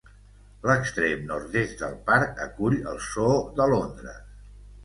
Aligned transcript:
L'extrem 0.69 1.27
nord-est 1.31 1.77
del 1.85 1.93
parc 2.09 2.43
acull 2.47 2.79
el 2.93 2.99
zoo 3.11 3.39
de 3.61 3.69
Londres. 3.75 4.21